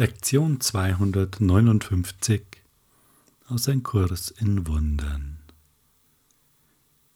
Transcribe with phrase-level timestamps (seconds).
[0.00, 2.40] Lektion 259
[3.48, 5.40] aus Ein Kurs in Wundern.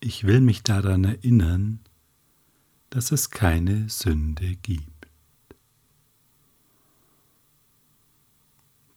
[0.00, 1.80] Ich will mich daran erinnern,
[2.90, 5.06] dass es keine Sünde gibt.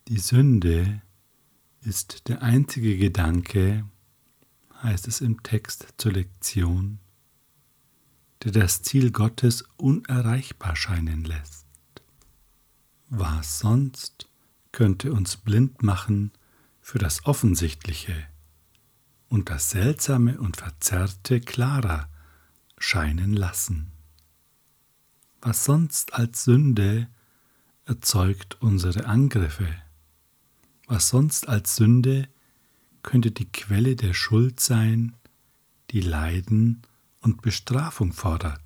[0.09, 1.01] Die Sünde
[1.79, 3.85] ist der einzige Gedanke,
[4.83, 6.99] heißt es im Text zur Lektion,
[8.43, 11.66] der das Ziel Gottes unerreichbar scheinen lässt.
[13.09, 14.27] Was sonst
[14.73, 16.33] könnte uns blind machen
[16.81, 18.27] für das Offensichtliche
[19.29, 22.09] und das Seltsame und Verzerrte klarer
[22.77, 23.93] scheinen lassen?
[25.39, 27.07] Was sonst als Sünde
[27.85, 29.73] erzeugt unsere Angriffe?
[30.87, 32.27] Was sonst als Sünde
[33.03, 35.15] könnte die Quelle der Schuld sein,
[35.91, 36.81] die Leiden
[37.21, 38.61] und Bestrafung fordert?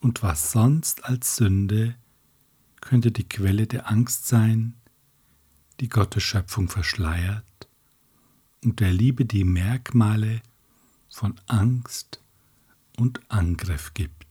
[0.00, 1.96] Und was sonst als Sünde
[2.80, 4.74] könnte die Quelle der Angst sein,
[5.80, 7.68] die Gottes Schöpfung verschleiert
[8.64, 10.42] und der Liebe die Merkmale
[11.08, 12.22] von Angst
[12.96, 14.26] und Angriff gibt.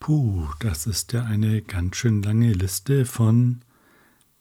[0.00, 3.62] Puh, das ist ja eine ganz schön lange Liste von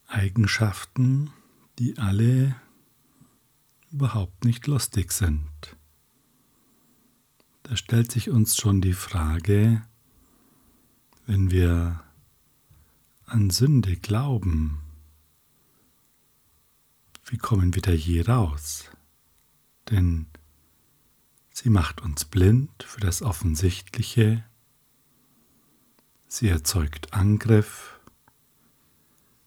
[0.08, 1.32] Eigenschaften,
[1.80, 2.56] die alle
[3.92, 5.50] überhaupt nicht lustig sind.
[7.64, 9.82] Da stellt sich uns schon die Frage,
[11.28, 12.02] wenn wir
[13.26, 14.82] an Sünde glauben,
[17.26, 18.86] wie kommen wir da je raus?
[19.92, 20.28] Denn
[21.52, 24.46] sie macht uns blind für das Offensichtliche,
[26.30, 28.00] sie erzeugt Angriff,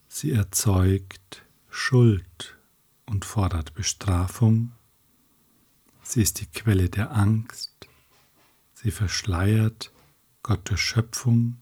[0.06, 2.58] sie erzeugt Schuld
[3.06, 4.72] und fordert Bestrafung,
[6.02, 7.88] sie ist die Quelle der Angst,
[8.74, 9.90] sie verschleiert
[10.42, 11.56] Gottes Schöpfung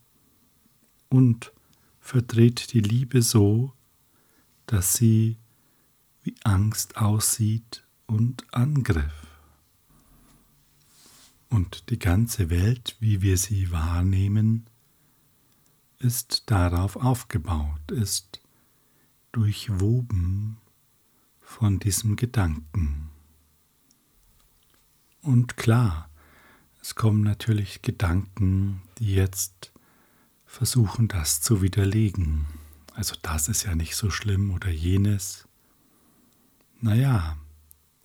[1.08, 1.52] und
[2.00, 3.72] verdreht die Liebe so,
[4.66, 5.36] dass sie
[6.22, 9.26] wie Angst aussieht und Angriff.
[11.48, 14.66] Und die ganze Welt, wie wir sie wahrnehmen,
[15.98, 18.40] ist darauf aufgebaut, ist
[19.32, 20.58] durchwoben
[21.40, 23.10] von diesem Gedanken.
[25.22, 26.10] Und klar,
[26.80, 29.72] es kommen natürlich Gedanken, die jetzt
[30.48, 32.46] versuchen, das zu widerlegen.
[32.94, 35.46] Also das ist ja nicht so schlimm oder jenes.
[36.80, 37.38] Naja,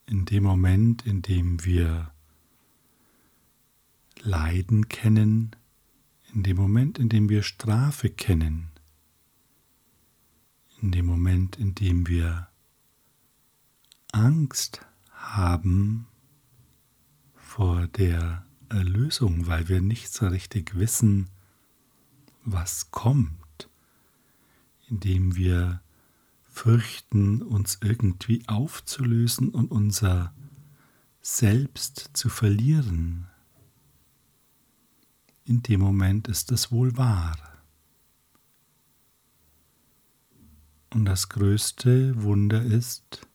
[0.06, 2.12] in dem Moment, in dem wir
[4.22, 5.56] Leiden kennen,
[6.34, 8.70] in dem Moment, in dem wir Strafe kennen,
[10.82, 12.50] in dem Moment, in dem wir
[14.12, 16.08] Angst haben
[17.36, 21.30] vor der Erlösung, weil wir nicht so richtig wissen,
[22.44, 23.70] was kommt,
[24.90, 25.82] indem wir
[26.44, 30.34] fürchten, uns irgendwie aufzulösen und unser
[31.22, 33.28] Selbst zu verlieren.
[35.46, 37.38] In dem Moment ist es wohl wahr.
[40.94, 43.28] Und das größte Wunder ist,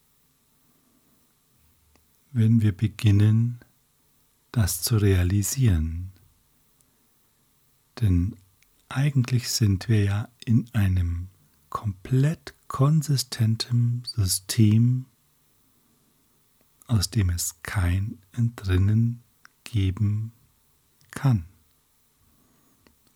[2.30, 3.58] wenn wir beginnen,
[4.52, 6.12] das zu realisieren.
[8.00, 8.36] Denn
[8.88, 11.28] eigentlich sind wir ja in einem
[11.68, 15.06] komplett konsistentem System,
[16.86, 19.22] aus dem es kein Entrinnen
[19.64, 20.32] geben
[21.10, 21.44] kann.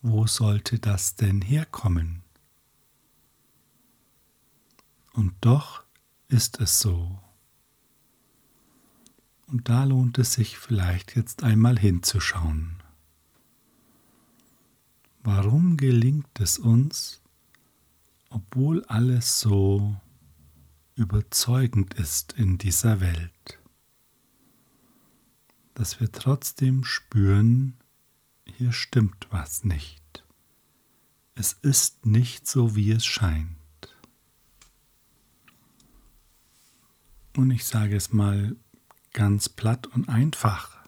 [0.03, 2.23] Wo sollte das denn herkommen?
[5.13, 5.85] Und doch
[6.29, 7.21] ist es so.
[9.47, 12.82] Und da lohnt es sich vielleicht jetzt einmal hinzuschauen.
[15.25, 17.23] Warum gelingt es uns,
[18.29, 19.97] obwohl alles so
[20.97, 23.61] überzeugend ist in dieser Welt,
[25.75, 27.77] dass wir trotzdem spüren,
[28.45, 30.25] hier stimmt was nicht.
[31.35, 33.57] Es ist nicht so, wie es scheint.
[37.37, 38.57] Und ich sage es mal
[39.13, 40.87] ganz platt und einfach.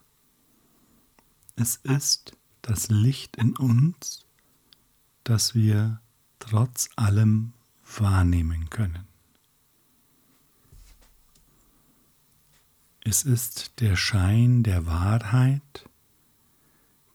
[1.57, 4.24] Es ist das Licht in uns,
[5.25, 6.01] das wir
[6.39, 7.53] trotz allem
[7.99, 9.07] wahrnehmen können.
[13.01, 15.89] Es ist der Schein der Wahrheit,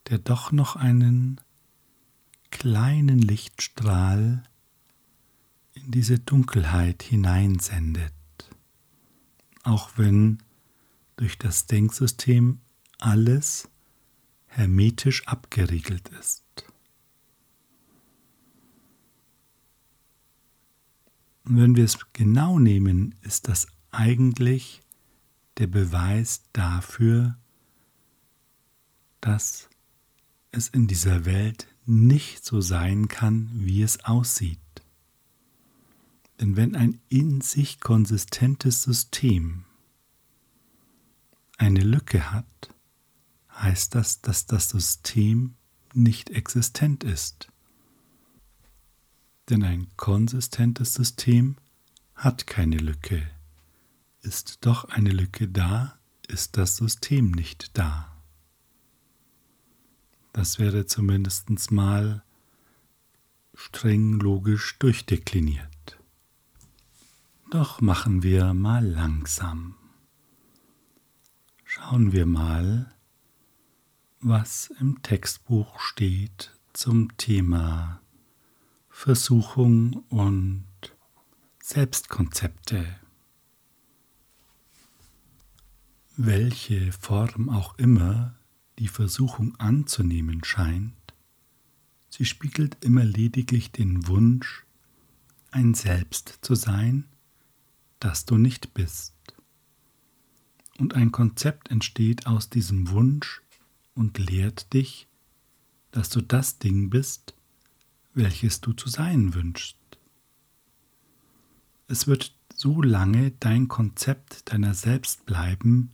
[0.10, 1.42] der doch noch einen
[2.52, 4.44] kleinen Lichtstrahl
[5.74, 8.14] in diese Dunkelheit hineinsendet,
[9.64, 10.40] auch wenn
[11.16, 12.60] durch das Denksystem
[13.00, 13.70] alles
[14.48, 16.44] hermetisch abgeriegelt ist.
[21.50, 24.84] Und wenn wir es genau nehmen, ist das eigentlich
[25.57, 27.38] der Beweis dafür,
[29.19, 29.68] dass
[30.51, 34.60] es in dieser Welt nicht so sein kann, wie es aussieht.
[36.40, 39.66] Denn wenn ein in sich konsistentes System
[41.57, 42.75] eine Lücke hat,
[43.54, 45.56] heißt das, dass das System
[45.95, 47.52] nicht existent ist.
[49.50, 51.56] Denn ein konsistentes System
[52.13, 53.28] hat keine Lücke.
[54.22, 55.98] Ist doch eine Lücke da,
[56.28, 58.16] ist das System nicht da.
[60.34, 62.24] Das wäre zumindest mal
[63.56, 66.00] streng logisch durchdekliniert.
[67.50, 69.75] Doch machen wir mal langsam.
[71.66, 72.94] Schauen wir mal,
[74.19, 77.99] was im Textbuch steht zum Thema
[79.01, 80.66] Versuchung und
[81.63, 82.86] Selbstkonzepte.
[86.18, 88.36] Welche Form auch immer
[88.78, 91.13] die Versuchung anzunehmen scheint,
[92.10, 94.66] sie spiegelt immer lediglich den Wunsch,
[95.52, 97.06] ein Selbst zu sein,
[98.02, 99.16] das du nicht bist.
[100.78, 103.42] Und ein Konzept entsteht aus diesem Wunsch
[103.95, 105.07] und lehrt dich,
[105.92, 107.34] dass du das Ding bist,
[108.19, 109.77] welches du zu sein wünschst.
[111.88, 115.92] Es wird so lange dein Konzept deiner selbst bleiben,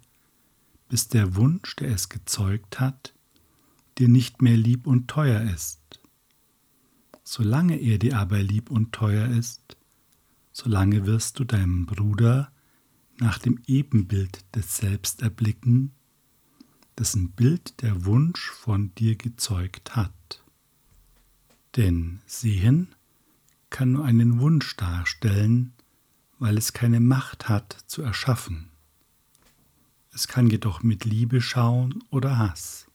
[0.90, 3.14] bis der Wunsch, der es gezeugt hat,
[4.00, 6.02] dir nicht mehr lieb und teuer ist.
[7.24, 9.78] Solange er dir aber lieb und teuer ist,
[10.52, 12.52] solange wirst du deinem Bruder
[13.20, 15.92] nach dem Ebenbild des Selbst erblicken,
[16.98, 20.12] dessen Bild der Wunsch von dir gezeugt hat.
[21.76, 22.96] Denn Sehen
[23.70, 25.74] kann nur einen Wunsch darstellen,
[26.40, 28.70] weil es keine Macht hat zu erschaffen.
[30.12, 32.88] Es kann jedoch mit Liebe schauen oder Hass,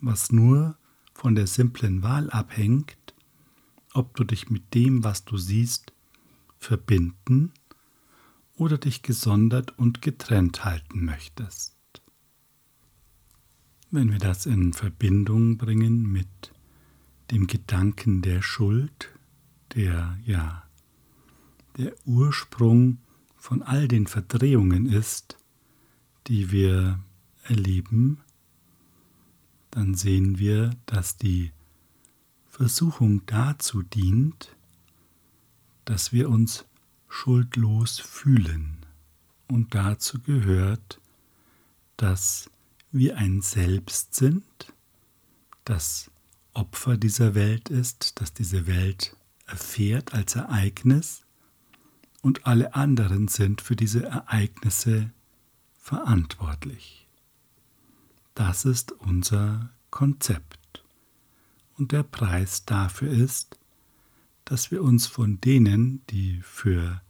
[0.00, 0.76] was nur
[1.14, 3.14] von der simplen Wahl abhängt,
[3.94, 5.92] ob du dich mit dem, was du siehst,
[6.58, 7.52] verbinden
[8.56, 11.76] oder dich gesondert und getrennt halten möchtest.
[13.90, 16.52] Wenn wir das in Verbindung bringen mit
[17.30, 19.10] dem Gedanken der Schuld,
[19.74, 20.62] der ja
[21.76, 22.98] der Ursprung
[23.36, 25.36] von all den Verdrehungen ist,
[26.26, 26.98] die wir
[27.44, 28.20] erleben,
[29.70, 31.52] dann sehen wir, dass die
[32.48, 34.56] Versuchung dazu dient,
[35.84, 36.64] dass wir uns
[37.08, 38.78] schuldlos fühlen.
[39.48, 41.00] Und dazu gehört,
[41.96, 42.50] dass
[42.90, 44.72] wir ein Selbst sind,
[45.64, 46.10] das
[46.56, 49.14] Opfer dieser Welt ist, das diese Welt
[49.46, 51.26] erfährt als Ereignis
[52.22, 55.12] und alle anderen sind für diese Ereignisse
[55.78, 57.06] verantwortlich.
[58.34, 60.82] Das ist unser Konzept.
[61.76, 63.58] Und der Preis dafür ist,
[64.46, 67.02] dass wir uns von denen, die für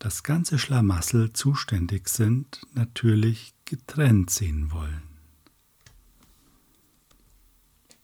[0.00, 5.07] das ganze Schlamassel zuständig sind, natürlich getrennt sehen wollen.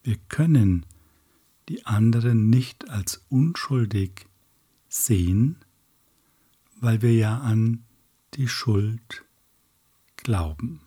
[0.05, 0.85] Wir können
[1.71, 4.27] die anderen nicht als unschuldig
[4.87, 5.57] sehen,
[6.79, 7.85] weil wir ja an
[8.35, 9.25] die Schuld
[10.17, 10.83] glauben.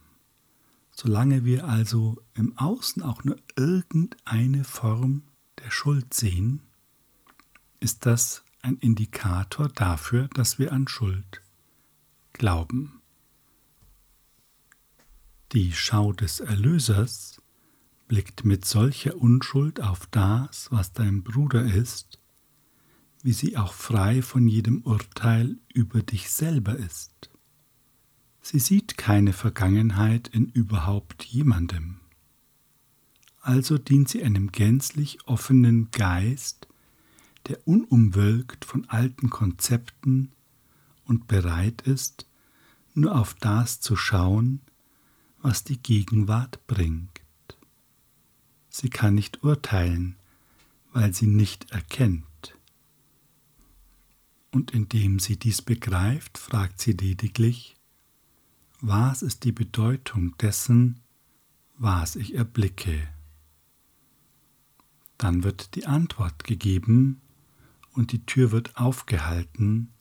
[0.91, 5.23] Solange wir also im Außen auch nur irgendeine Form
[5.63, 6.61] der Schuld sehen,
[7.79, 11.41] ist das ein Indikator dafür, dass wir an Schuld
[12.33, 13.01] glauben.
[15.53, 17.41] Die Schau des Erlösers
[18.07, 22.19] blickt mit solcher Unschuld auf das, was dein Bruder ist,
[23.23, 27.29] wie sie auch frei von jedem Urteil über dich selber ist.
[28.41, 31.99] Sie sieht keine Vergangenheit in überhaupt jemandem.
[33.41, 36.67] Also dient sie einem gänzlich offenen Geist,
[37.47, 40.31] der unumwölkt von alten Konzepten
[41.05, 42.25] und bereit ist,
[42.93, 44.61] nur auf das zu schauen,
[45.41, 47.16] was die Gegenwart bringt.
[48.79, 50.17] Sie kann nicht urteilen,
[50.93, 52.55] weil sie nicht erkennt.
[54.51, 57.75] Und indem sie dies begreift, fragt sie lediglich,
[58.79, 60.99] was ist die Bedeutung dessen,
[61.79, 63.09] was ich erblicke?
[65.17, 67.19] Dann wird die Antwort gegeben
[67.93, 69.91] und die Tür wird aufgehalten,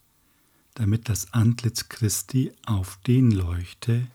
[0.75, 4.07] damit das Antlitz Christi auf den leuchte,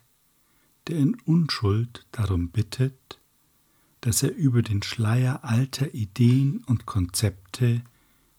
[0.86, 3.18] der in Unschuld darum bittet,
[4.02, 7.82] dass er über den Schleier alter Ideen und Konzepte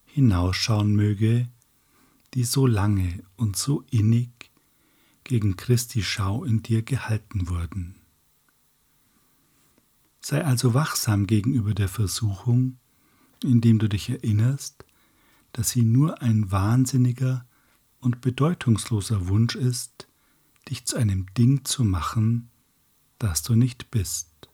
[0.05, 1.49] hinausschauen möge,
[2.33, 4.51] die so lange und so innig
[5.23, 7.95] gegen Christi Schau in dir gehalten wurden.
[10.19, 12.77] Sei also wachsam gegenüber der Versuchung,
[13.41, 14.85] indem du dich erinnerst,
[15.53, 17.45] dass sie nur ein wahnsinniger
[17.99, 20.09] und bedeutungsloser Wunsch ist,
[20.69, 22.49] dich zu einem Ding zu machen,
[23.17, 24.49] das du nicht bist.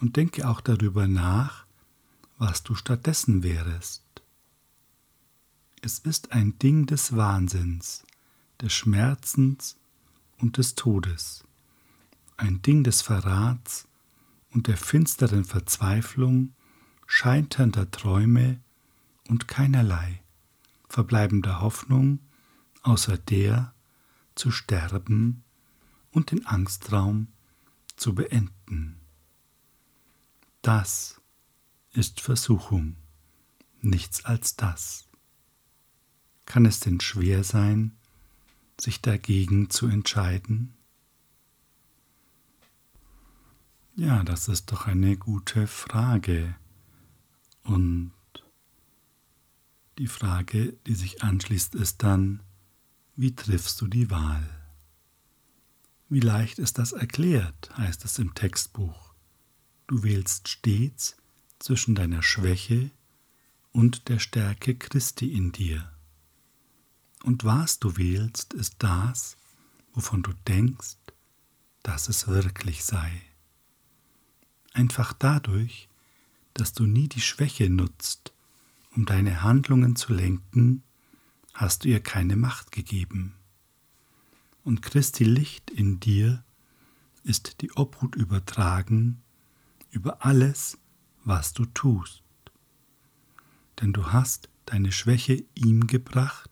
[0.00, 1.66] Und denke auch darüber nach,
[2.38, 4.02] was du stattdessen wärest.
[5.82, 8.04] Es ist ein Ding des Wahnsinns,
[8.60, 9.76] des Schmerzens
[10.38, 11.44] und des Todes,
[12.36, 13.86] ein Ding des Verrats
[14.50, 16.54] und der finsteren Verzweiflung,
[17.06, 18.60] scheiternder Träume
[19.28, 20.22] und keinerlei
[20.90, 22.18] verbleibender Hoffnung
[22.82, 23.72] außer der
[24.34, 25.44] zu sterben
[26.10, 27.28] und den Angstraum
[27.96, 28.99] zu beenden.
[30.62, 31.20] Das
[31.92, 32.96] ist Versuchung,
[33.80, 35.08] nichts als das.
[36.44, 37.96] Kann es denn schwer sein,
[38.78, 40.74] sich dagegen zu entscheiden?
[43.96, 46.54] Ja, das ist doch eine gute Frage.
[47.62, 48.12] Und
[49.98, 52.42] die Frage, die sich anschließt, ist dann,
[53.16, 54.48] wie triffst du die Wahl?
[56.08, 59.09] Wie leicht ist das erklärt, heißt es im Textbuch.
[59.90, 61.16] Du wählst stets
[61.58, 62.92] zwischen deiner Schwäche
[63.72, 65.90] und der Stärke Christi in dir.
[67.24, 69.36] Und was du wählst, ist das,
[69.92, 70.96] wovon du denkst,
[71.82, 73.20] dass es wirklich sei.
[74.74, 75.88] Einfach dadurch,
[76.54, 78.32] dass du nie die Schwäche nutzt,
[78.94, 80.84] um deine Handlungen zu lenken,
[81.52, 83.34] hast du ihr keine Macht gegeben.
[84.62, 86.44] Und Christi Licht in dir
[87.24, 89.20] ist die Obhut übertragen
[89.90, 90.78] über alles,
[91.24, 92.22] was du tust.
[93.80, 96.50] Denn du hast deine Schwäche ihm gebracht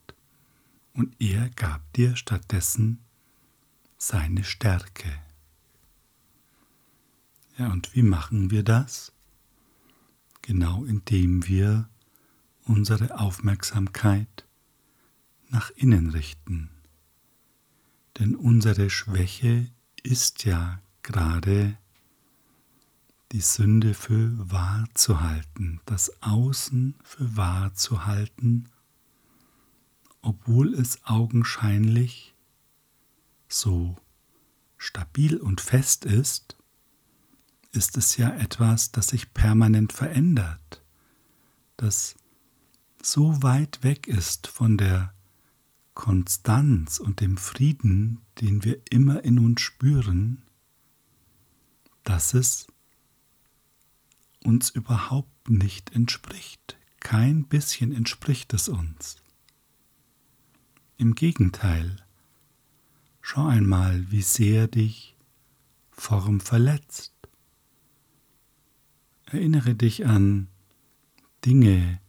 [0.93, 3.01] und er gab dir stattdessen
[3.97, 5.13] seine Stärke.
[7.57, 9.13] Ja, und wie machen wir das?
[10.43, 11.89] Genau indem wir
[12.65, 14.47] unsere Aufmerksamkeit
[15.49, 16.71] nach innen richten.
[18.19, 19.71] Denn unsere Schwäche
[20.03, 21.77] ist ja gerade
[23.33, 28.69] die Sünde für wahr zu halten, das Außen für wahr zu halten,
[30.23, 32.35] obwohl es augenscheinlich
[33.49, 33.97] so
[34.77, 36.57] stabil und fest ist,
[37.73, 40.83] ist es ja etwas, das sich permanent verändert,
[41.77, 42.17] das
[43.03, 45.13] so weit weg ist von der
[45.95, 50.43] Konstanz und dem Frieden, den wir immer in uns spüren,
[52.05, 52.67] dass es
[54.45, 56.79] uns überhaupt nicht entspricht.
[57.01, 59.17] Kein bisschen entspricht es uns.
[60.97, 61.97] Im Gegenteil,
[63.21, 65.17] schau einmal, wie sehr dich
[65.91, 67.15] Form verletzt.
[69.27, 70.49] Erinnere dich an
[71.45, 72.01] Dinge,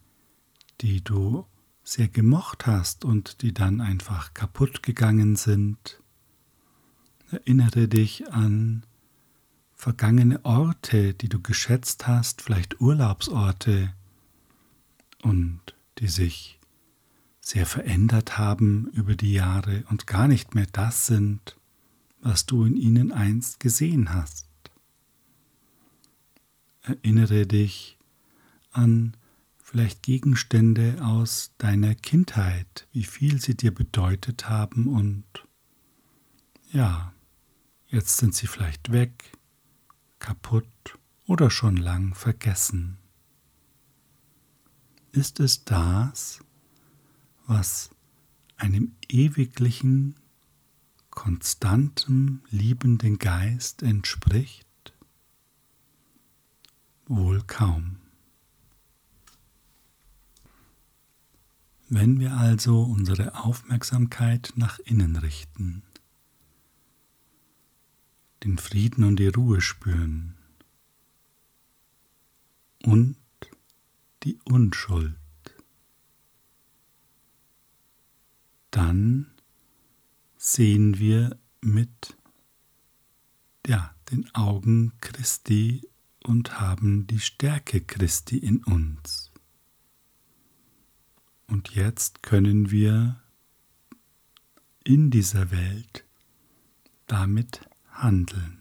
[0.80, 1.46] die du
[1.84, 6.02] sehr gemocht hast und die dann einfach kaputt gegangen sind.
[7.30, 8.86] Erinnere dich an
[9.80, 13.94] vergangene Orte, die du geschätzt hast, vielleicht Urlaubsorte
[15.22, 15.60] und
[15.98, 16.58] die sich
[17.40, 21.56] sehr verändert haben über die Jahre und gar nicht mehr das sind,
[22.20, 24.46] was du in ihnen einst gesehen hast.
[26.82, 27.96] Erinnere dich
[28.72, 29.16] an
[29.56, 35.24] vielleicht Gegenstände aus deiner Kindheit, wie viel sie dir bedeutet haben und
[36.70, 37.14] ja,
[37.88, 39.32] jetzt sind sie vielleicht weg,
[40.20, 42.98] kaputt oder schon lang vergessen.
[45.12, 46.40] Ist es das,
[47.46, 47.90] was
[48.56, 50.14] einem ewiglichen,
[51.10, 54.66] konstanten, liebenden Geist entspricht?
[57.06, 57.96] Wohl kaum.
[61.88, 65.82] Wenn wir also unsere Aufmerksamkeit nach innen richten,
[68.44, 70.36] den Frieden und die Ruhe spüren
[72.84, 73.16] und
[74.22, 75.16] die Unschuld,
[78.70, 79.30] dann
[80.36, 82.16] sehen wir mit
[83.66, 85.86] ja, den Augen Christi
[86.24, 89.30] und haben die Stärke Christi in uns.
[91.46, 93.20] Und jetzt können wir
[94.84, 96.04] in dieser Welt
[97.06, 97.69] damit
[98.02, 98.58] handeln.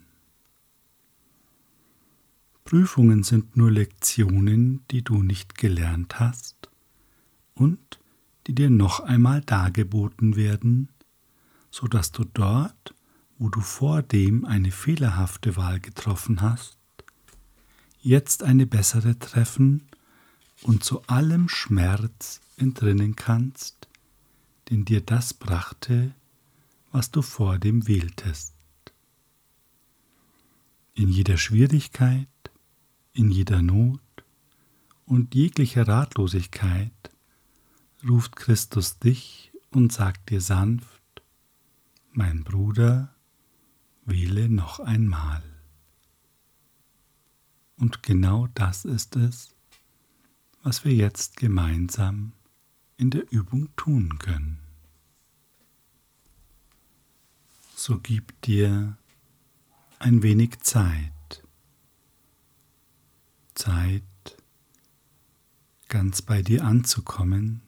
[2.66, 6.70] Prüfungen sind nur Lektionen, die du nicht gelernt hast
[7.56, 8.00] und
[8.46, 10.90] die dir noch einmal dargeboten werden,
[11.72, 12.94] so dass du dort,
[13.38, 16.78] wo du vordem eine fehlerhafte Wahl getroffen hast,
[18.02, 19.88] jetzt eine bessere treffen
[20.62, 23.88] und zu allem Schmerz entrinnen kannst,
[24.70, 26.14] den dir das brachte,
[26.92, 28.59] was du vordem wähltest.
[31.00, 32.28] In jeder Schwierigkeit,
[33.14, 34.02] in jeder Not
[35.06, 36.92] und jeglicher Ratlosigkeit
[38.06, 41.02] ruft Christus dich und sagt dir sanft,
[42.12, 43.16] mein Bruder,
[44.04, 45.42] wähle noch einmal.
[47.78, 49.56] Und genau das ist es,
[50.64, 52.34] was wir jetzt gemeinsam
[52.98, 54.60] in der Übung tun können.
[57.74, 58.98] So gib dir
[60.00, 61.44] ein wenig Zeit,
[63.54, 64.04] Zeit
[65.90, 67.62] ganz bei dir anzukommen,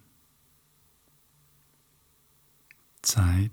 [3.01, 3.51] Zeit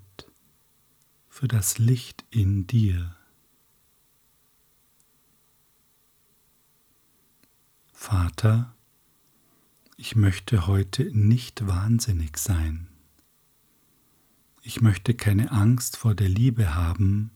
[1.27, 3.15] für das Licht in dir.
[7.91, 8.73] Vater,
[9.97, 12.87] ich möchte heute nicht wahnsinnig sein.
[14.61, 17.31] Ich möchte keine Angst vor der Liebe haben,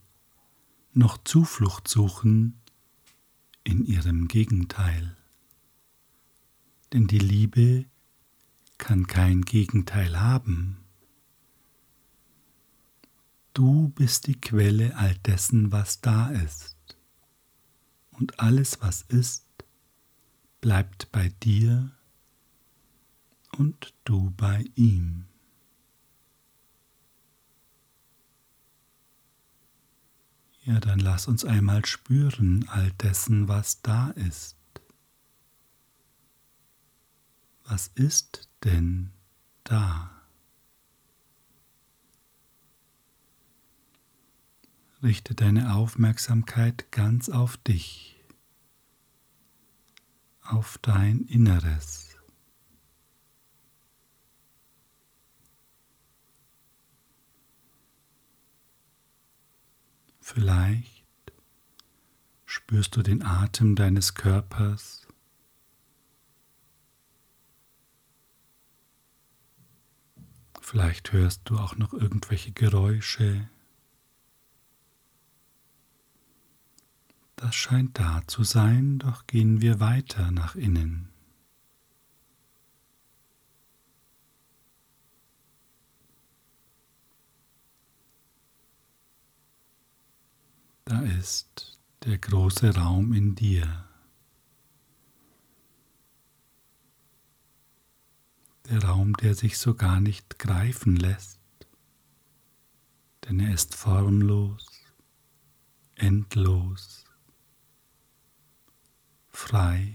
[0.96, 2.60] noch Zuflucht suchen
[3.64, 5.16] in ihrem Gegenteil.
[6.92, 7.86] Denn die Liebe
[8.78, 10.78] kann kein Gegenteil haben.
[13.52, 16.76] Du bist die Quelle all dessen, was da ist.
[18.10, 19.46] Und alles, was ist,
[20.60, 21.90] bleibt bei dir
[23.52, 25.26] und du bei ihm.
[30.64, 34.56] Ja, dann lass uns einmal spüren all dessen, was da ist.
[37.64, 39.10] Was ist denn
[39.62, 40.10] da?
[45.02, 48.22] Richte deine Aufmerksamkeit ganz auf dich,
[50.40, 52.03] auf dein Inneres.
[60.26, 61.04] Vielleicht
[62.46, 65.06] spürst du den Atem deines Körpers.
[70.62, 73.50] Vielleicht hörst du auch noch irgendwelche Geräusche.
[77.36, 81.13] Das scheint da zu sein, doch gehen wir weiter nach innen.
[90.86, 93.88] Da ist der große Raum in dir.
[98.68, 101.40] Der Raum, der sich so gar nicht greifen lässt,
[103.24, 104.66] denn er ist formlos,
[105.94, 107.04] endlos,
[109.30, 109.94] frei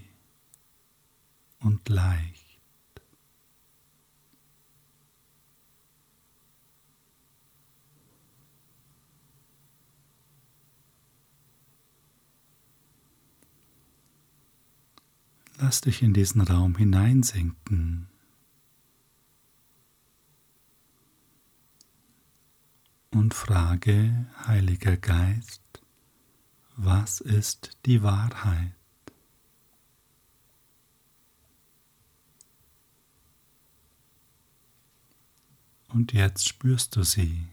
[1.60, 2.49] und leicht.
[15.62, 18.08] Lass dich in diesen Raum hineinsinken.
[23.10, 25.60] Und frage, Heiliger Geist,
[26.76, 28.72] was ist die Wahrheit?
[35.88, 37.48] Und jetzt spürst du sie.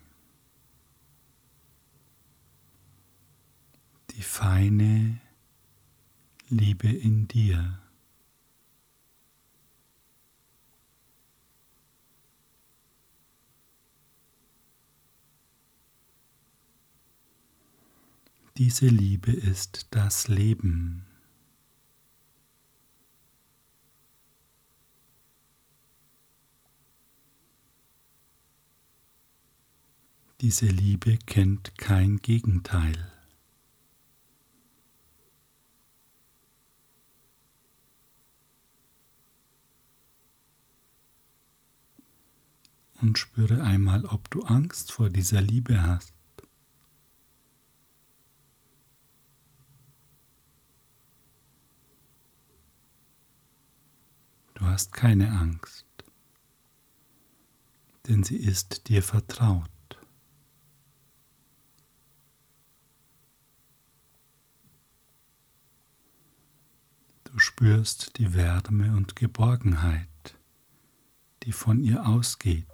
[4.11, 5.19] Die feine
[6.47, 7.81] Liebe in dir.
[18.57, 21.05] Diese Liebe ist das Leben.
[30.41, 33.11] Diese Liebe kennt kein Gegenteil.
[43.01, 46.17] Und spüre einmal, ob du Angst vor dieser Liebe hast.
[54.57, 55.87] Du hast keine Angst,
[58.07, 59.71] denn sie ist dir vertraut.
[67.23, 70.37] Du spürst die Wärme und Geborgenheit,
[71.41, 72.67] die von ihr ausgeht.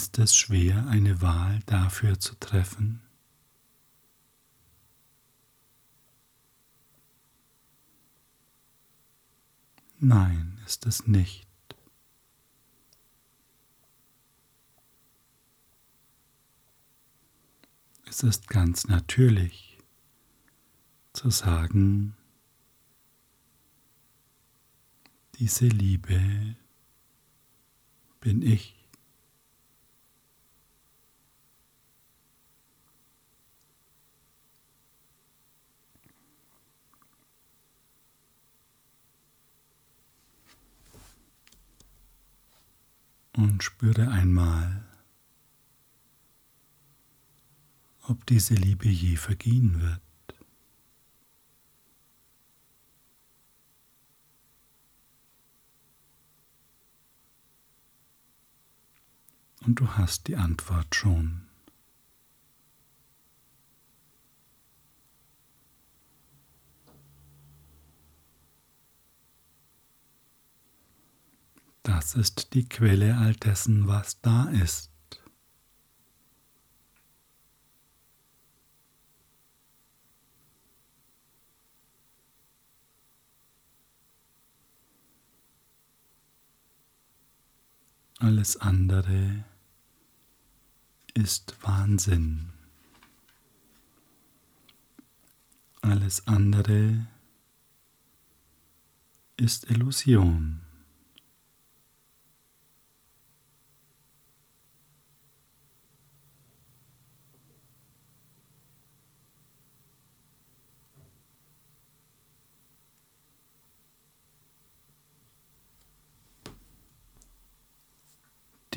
[0.00, 3.02] Ist es schwer, eine Wahl dafür zu treffen?
[9.98, 11.46] Nein, ist es nicht.
[18.06, 19.76] Es ist ganz natürlich
[21.12, 22.16] zu sagen,
[25.34, 26.56] diese Liebe
[28.20, 28.79] bin ich.
[43.36, 44.84] Und spüre einmal,
[48.02, 50.00] ob diese Liebe je vergehen wird.
[59.66, 61.49] Und du hast die Antwort schon.
[71.82, 74.90] Das ist die Quelle all dessen, was da ist.
[88.18, 89.44] Alles andere
[91.14, 92.50] ist Wahnsinn.
[95.80, 97.06] Alles andere
[99.38, 100.60] ist Illusion.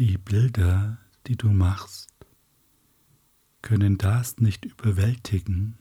[0.05, 2.11] Die Bilder, die du machst,
[3.61, 5.77] können das nicht überwältigen,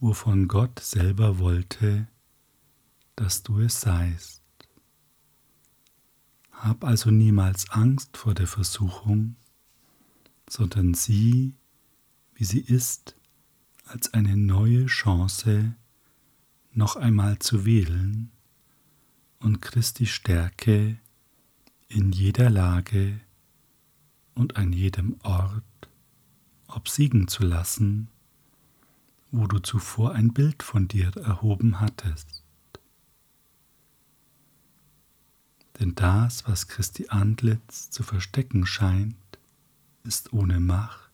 [0.00, 2.08] wovon Gott selber wollte,
[3.14, 4.42] dass du es seist.
[6.50, 9.36] Hab also niemals Angst vor der Versuchung,
[10.48, 11.56] sondern sieh,
[12.32, 13.16] wie sie ist,
[13.84, 15.76] als eine neue Chance,
[16.72, 18.32] noch einmal zu wählen
[19.40, 20.98] und Christi Stärke
[21.88, 23.20] in jeder Lage
[24.34, 25.62] und an jedem Ort
[26.66, 28.08] obsiegen zu lassen,
[29.30, 32.42] wo du zuvor ein Bild von dir erhoben hattest.
[35.78, 39.16] Denn das, was Christi Antlitz zu verstecken scheint,
[40.04, 41.10] ist ohne Macht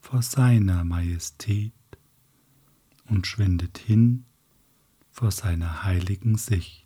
[0.00, 1.72] vor seiner Majestät
[3.06, 4.24] und schwindet hin
[5.10, 6.85] vor seiner heiligen Sicht.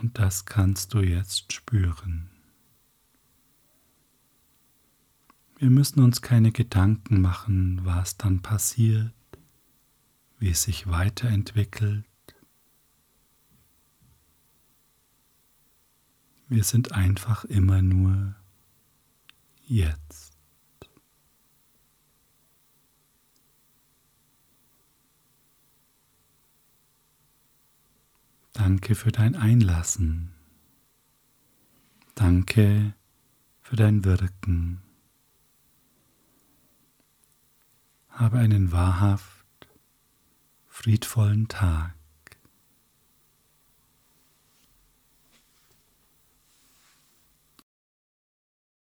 [0.00, 2.30] Und das kannst du jetzt spüren.
[5.58, 9.12] Wir müssen uns keine Gedanken machen, was dann passiert,
[10.38, 12.06] wie es sich weiterentwickelt.
[16.48, 18.34] Wir sind einfach immer nur
[19.66, 20.29] jetzt.
[28.60, 30.34] Danke für dein Einlassen.
[32.14, 32.92] Danke
[33.62, 34.82] für dein Wirken.
[38.10, 39.46] Habe einen wahrhaft
[40.66, 41.94] friedvollen Tag.